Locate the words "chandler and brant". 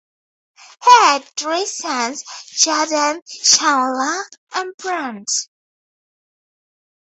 3.43-5.29